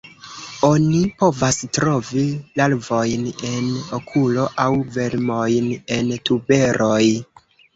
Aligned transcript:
Oni 0.67 1.01
povas 1.19 1.59
trovi 1.77 2.23
larvojn 2.61 3.27
en 3.51 3.69
okulo, 4.01 4.47
aŭ 4.65 4.69
vermojn 4.97 5.71
en 5.99 6.11
tuberoj. 6.31 7.03